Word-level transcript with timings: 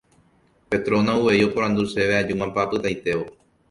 Petrona 0.71 1.15
uvei 1.23 1.41
oporandu 1.49 1.81
chéve 1.93 2.15
ajúmapa 2.17 2.59
apytaitévo 2.63 3.25